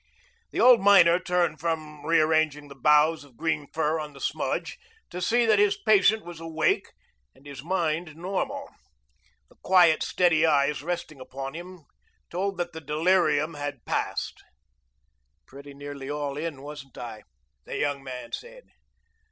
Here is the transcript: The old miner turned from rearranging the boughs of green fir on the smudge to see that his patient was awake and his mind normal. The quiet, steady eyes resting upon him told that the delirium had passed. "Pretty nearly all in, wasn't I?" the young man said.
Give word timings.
The 0.49 0.59
old 0.59 0.81
miner 0.81 1.19
turned 1.19 1.59
from 1.59 2.03
rearranging 2.03 2.69
the 2.69 2.75
boughs 2.75 3.23
of 3.23 3.37
green 3.37 3.67
fir 3.71 3.99
on 3.99 4.13
the 4.13 4.19
smudge 4.19 4.79
to 5.11 5.21
see 5.21 5.45
that 5.45 5.59
his 5.59 5.77
patient 5.77 6.25
was 6.25 6.39
awake 6.39 6.93
and 7.35 7.45
his 7.45 7.63
mind 7.63 8.15
normal. 8.15 8.67
The 9.49 9.57
quiet, 9.61 10.01
steady 10.01 10.43
eyes 10.43 10.81
resting 10.81 11.19
upon 11.19 11.53
him 11.53 11.85
told 12.31 12.57
that 12.57 12.73
the 12.73 12.81
delirium 12.81 13.53
had 13.53 13.85
passed. 13.85 14.41
"Pretty 15.45 15.75
nearly 15.75 16.09
all 16.09 16.35
in, 16.35 16.63
wasn't 16.63 16.97
I?" 16.97 17.21
the 17.65 17.77
young 17.77 18.03
man 18.03 18.31
said. 18.31 18.63